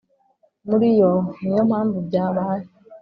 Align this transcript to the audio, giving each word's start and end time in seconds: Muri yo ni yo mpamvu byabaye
Muri 0.69 0.87
yo 0.99 1.11
ni 1.41 1.51
yo 1.57 1.63
mpamvu 1.69 1.97
byabaye 2.07 2.65